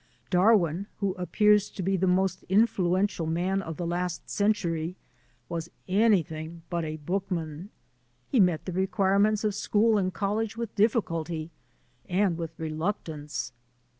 [0.31, 4.95] Darwin, who appears to be the most influential man of the last century,
[5.47, 7.69] was anything but a hook man.
[8.27, 11.51] He met the requirements of school and college with difficulty
[12.09, 13.53] and with reluctance.